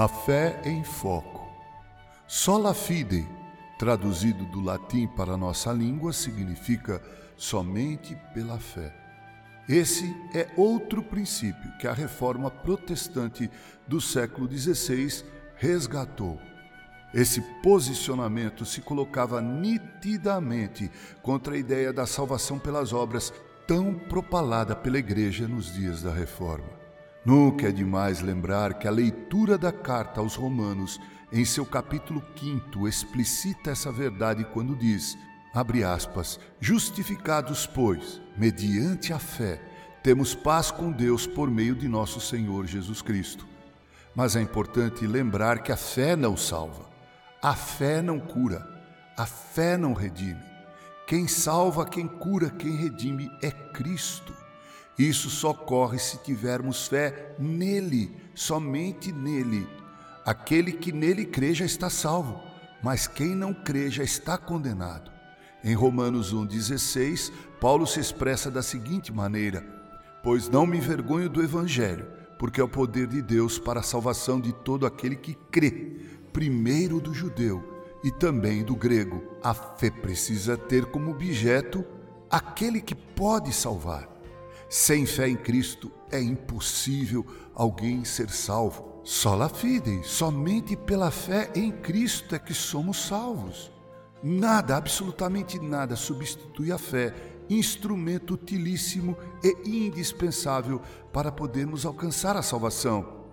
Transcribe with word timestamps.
A 0.00 0.08
fé 0.08 0.58
em 0.64 0.82
foco. 0.82 1.46
Sola 2.26 2.72
fide, 2.72 3.28
traduzido 3.78 4.46
do 4.46 4.58
latim 4.58 5.06
para 5.06 5.32
a 5.32 5.36
nossa 5.36 5.70
língua, 5.74 6.10
significa 6.10 7.02
somente 7.36 8.16
pela 8.32 8.58
fé. 8.58 8.96
Esse 9.68 10.06
é 10.32 10.48
outro 10.56 11.02
princípio 11.02 11.76
que 11.78 11.86
a 11.86 11.92
reforma 11.92 12.50
protestante 12.50 13.50
do 13.86 14.00
século 14.00 14.50
XVI 14.50 15.22
resgatou. 15.56 16.40
Esse 17.12 17.42
posicionamento 17.62 18.64
se 18.64 18.80
colocava 18.80 19.38
nitidamente 19.42 20.90
contra 21.20 21.52
a 21.52 21.58
ideia 21.58 21.92
da 21.92 22.06
salvação 22.06 22.58
pelas 22.58 22.94
obras 22.94 23.34
tão 23.66 23.92
propalada 23.92 24.74
pela 24.74 24.98
Igreja 24.98 25.46
nos 25.46 25.74
dias 25.74 26.02
da 26.02 26.10
Reforma. 26.10 26.79
Nunca 27.24 27.68
é 27.68 27.72
demais 27.72 28.22
lembrar 28.22 28.74
que 28.74 28.88
a 28.88 28.90
leitura 28.90 29.58
da 29.58 29.70
carta 29.70 30.20
aos 30.20 30.34
Romanos, 30.34 30.98
em 31.30 31.44
seu 31.44 31.66
capítulo 31.66 32.22
5, 32.38 32.88
explicita 32.88 33.70
essa 33.70 33.92
verdade 33.92 34.44
quando 34.54 34.74
diz: 34.74 35.18
abre 35.52 35.84
aspas, 35.84 36.40
justificados, 36.58 37.66
pois, 37.66 38.22
mediante 38.38 39.12
a 39.12 39.18
fé, 39.18 39.60
temos 40.02 40.34
paz 40.34 40.70
com 40.70 40.90
Deus 40.90 41.26
por 41.26 41.50
meio 41.50 41.74
de 41.74 41.86
nosso 41.88 42.20
Senhor 42.20 42.66
Jesus 42.66 43.02
Cristo. 43.02 43.46
Mas 44.14 44.34
é 44.34 44.40
importante 44.40 45.06
lembrar 45.06 45.62
que 45.62 45.70
a 45.70 45.76
fé 45.76 46.16
não 46.16 46.38
salva, 46.38 46.88
a 47.42 47.54
fé 47.54 48.00
não 48.00 48.18
cura, 48.18 48.66
a 49.14 49.26
fé 49.26 49.76
não 49.76 49.92
redime. 49.92 50.42
Quem 51.06 51.28
salva, 51.28 51.84
quem 51.84 52.08
cura, 52.08 52.48
quem 52.48 52.76
redime 52.76 53.30
é 53.42 53.50
Cristo. 53.50 54.39
Isso 54.98 55.30
só 55.30 55.50
ocorre 55.50 55.98
se 55.98 56.18
tivermos 56.18 56.86
fé 56.86 57.34
nele, 57.38 58.14
somente 58.34 59.12
nele. 59.12 59.66
Aquele 60.24 60.72
que 60.72 60.92
nele 60.92 61.24
crê 61.24 61.54
já 61.54 61.64
está 61.64 61.88
salvo, 61.88 62.40
mas 62.82 63.06
quem 63.06 63.34
não 63.34 63.54
crê 63.54 63.90
já 63.90 64.04
está 64.04 64.36
condenado. 64.36 65.10
Em 65.64 65.74
Romanos 65.74 66.34
1,16, 66.34 67.32
Paulo 67.60 67.86
se 67.86 68.00
expressa 68.00 68.50
da 68.50 68.62
seguinte 68.62 69.12
maneira: 69.12 69.64
Pois 70.22 70.48
não 70.48 70.66
me 70.66 70.78
envergonho 70.78 71.28
do 71.28 71.42
Evangelho, 71.42 72.06
porque 72.38 72.60
é 72.60 72.64
o 72.64 72.68
poder 72.68 73.06
de 73.06 73.20
Deus 73.20 73.58
para 73.58 73.80
a 73.80 73.82
salvação 73.82 74.40
de 74.40 74.52
todo 74.52 74.86
aquele 74.86 75.16
que 75.16 75.34
crê, 75.50 75.96
primeiro 76.32 77.00
do 77.00 77.12
judeu 77.12 77.62
e 78.02 78.10
também 78.10 78.64
do 78.64 78.74
grego. 78.74 79.22
A 79.42 79.52
fé 79.52 79.90
precisa 79.90 80.56
ter 80.56 80.86
como 80.86 81.10
objeto 81.10 81.84
aquele 82.30 82.80
que 82.80 82.94
pode 82.94 83.52
salvar. 83.52 84.08
Sem 84.72 85.04
fé 85.04 85.28
em 85.28 85.34
Cristo 85.34 85.90
é 86.12 86.22
impossível 86.22 87.26
alguém 87.56 88.04
ser 88.04 88.30
salvo. 88.30 89.00
Sola 89.02 89.48
fide, 89.48 90.00
somente 90.04 90.76
pela 90.76 91.10
fé 91.10 91.50
em 91.56 91.72
Cristo 91.72 92.36
é 92.36 92.38
que 92.38 92.54
somos 92.54 93.04
salvos. 93.04 93.72
Nada, 94.22 94.76
absolutamente 94.76 95.58
nada, 95.58 95.96
substitui 95.96 96.70
a 96.70 96.78
fé, 96.78 97.12
instrumento 97.50 98.34
utilíssimo 98.34 99.16
e 99.42 99.88
indispensável 99.88 100.80
para 101.12 101.32
podermos 101.32 101.84
alcançar 101.84 102.36
a 102.36 102.42
salvação. 102.42 103.26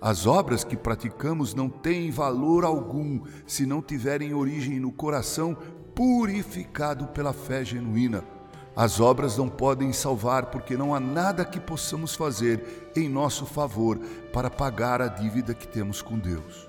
As 0.00 0.26
obras 0.26 0.64
que 0.64 0.74
praticamos 0.74 1.52
não 1.52 1.68
têm 1.68 2.10
valor 2.10 2.64
algum 2.64 3.20
se 3.46 3.66
não 3.66 3.82
tiverem 3.82 4.32
origem 4.32 4.80
no 4.80 4.90
coração 4.90 5.54
purificado 5.94 7.08
pela 7.08 7.34
fé 7.34 7.62
genuína. 7.62 8.37
As 8.78 9.00
obras 9.00 9.36
não 9.36 9.48
podem 9.48 9.92
salvar 9.92 10.46
porque 10.52 10.76
não 10.76 10.94
há 10.94 11.00
nada 11.00 11.44
que 11.44 11.58
possamos 11.58 12.14
fazer 12.14 12.92
em 12.94 13.08
nosso 13.08 13.44
favor 13.44 13.98
para 14.32 14.48
pagar 14.48 15.02
a 15.02 15.08
dívida 15.08 15.52
que 15.52 15.66
temos 15.66 16.00
com 16.00 16.16
Deus. 16.16 16.68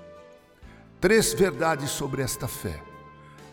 Três 1.00 1.32
verdades 1.32 1.90
sobre 1.90 2.20
esta 2.20 2.48
fé. 2.48 2.82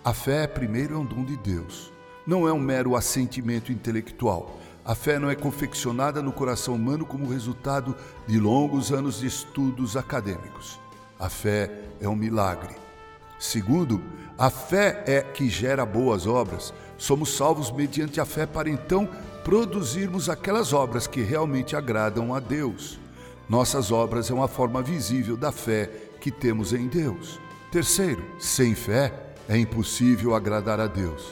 A 0.04 0.12
fé, 0.12 0.48
primeiro, 0.48 0.96
é 0.96 0.98
um 0.98 1.06
dom 1.06 1.24
de 1.24 1.38
Deus. 1.38 1.94
Não 2.26 2.48
é 2.48 2.52
um 2.52 2.60
mero 2.60 2.96
assentimento 2.96 3.72
intelectual. 3.72 4.58
A 4.84 4.96
fé 4.96 5.20
não 5.20 5.30
é 5.30 5.36
confeccionada 5.36 6.20
no 6.24 6.32
coração 6.32 6.74
humano 6.74 7.06
como 7.06 7.30
resultado 7.30 7.96
de 8.26 8.40
longos 8.40 8.92
anos 8.92 9.20
de 9.20 9.28
estudos 9.28 9.96
acadêmicos. 9.96 10.80
A 11.20 11.30
fé 11.30 11.70
é 12.02 12.10
um 12.10 12.16
milagre. 12.16 12.87
Segundo, 13.40 14.02
a 14.38 14.50
fé 14.50 15.04
é 15.08 15.22
que 15.22 15.50
gera 15.50 15.86
boas 15.86 16.26
obras. 16.26 16.74
Somos 16.98 17.36
salvos 17.36 17.72
mediante 17.72 18.20
a 18.20 18.26
fé 18.26 18.46
para 18.46 18.70
então 18.70 19.08
produzirmos 19.44 20.30
aquelas 20.30 20.74
obras 20.74 21.08
que 21.08 21.22
realmente 21.22 21.76
agradam 21.76 22.34
a 22.34 22.40
Deus. 22.40 23.00
Nossas 23.48 23.92
obras 23.92 24.30
é 24.30 24.34
uma 24.34 24.48
forma 24.48 24.82
visível 24.82 25.38
da 25.38 25.52
fé 25.52 25.90
que 26.20 26.32
temos 26.32 26.74
em 26.74 26.88
Deus. 26.88 27.40
Terceiro, 27.72 28.24
sem 28.40 28.76
fé 28.76 29.14
é 29.48 29.58
impossível 29.58 30.36
agradar 30.36 30.80
a 30.80 30.88
Deus. 30.88 31.32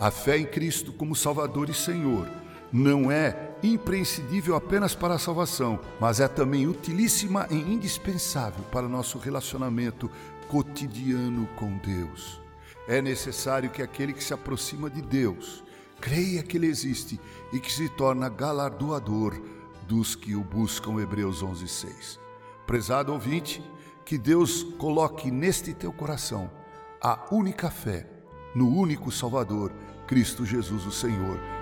A 0.00 0.10
fé 0.10 0.38
em 0.38 0.44
Cristo 0.44 0.92
como 0.92 1.14
Salvador 1.14 1.70
e 1.70 1.74
Senhor 1.74 2.28
não 2.72 3.10
é 3.10 3.51
imprescindível 3.62 4.56
apenas 4.56 4.94
para 4.94 5.14
a 5.14 5.18
salvação, 5.18 5.78
mas 6.00 6.20
é 6.20 6.28
também 6.28 6.66
utilíssima 6.66 7.46
e 7.50 7.54
indispensável 7.54 8.64
para 8.70 8.88
nosso 8.88 9.18
relacionamento 9.18 10.10
cotidiano 10.48 11.48
com 11.56 11.78
Deus. 11.78 12.40
É 12.88 13.00
necessário 13.00 13.70
que 13.70 13.82
aquele 13.82 14.12
que 14.12 14.24
se 14.24 14.34
aproxima 14.34 14.90
de 14.90 15.00
Deus 15.00 15.62
creia 16.00 16.42
que 16.42 16.56
Ele 16.56 16.66
existe 16.66 17.20
e 17.52 17.60
que 17.60 17.72
se 17.72 17.88
torna 17.88 18.28
galardoador 18.28 19.40
dos 19.86 20.14
que 20.16 20.34
o 20.34 20.42
buscam. 20.42 21.00
Hebreus 21.00 21.42
11:6. 21.42 22.18
Prezado 22.66 23.12
ouvinte, 23.12 23.62
que 24.04 24.18
Deus 24.18 24.64
coloque 24.78 25.30
neste 25.30 25.72
teu 25.72 25.92
coração 25.92 26.50
a 27.00 27.28
única 27.30 27.70
fé 27.70 28.06
no 28.54 28.68
único 28.68 29.10
Salvador, 29.10 29.72
Cristo 30.06 30.44
Jesus 30.44 30.84
o 30.86 30.92
Senhor. 30.92 31.61